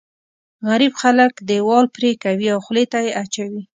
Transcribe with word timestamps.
غريب 0.69 0.93
خلک 1.01 1.31
دیوال 1.49 1.85
پرې 1.95 2.11
کوي 2.23 2.47
او 2.53 2.59
خولې 2.65 2.85
ته 2.91 2.99
یې 3.05 3.11
اچوي. 3.21 3.61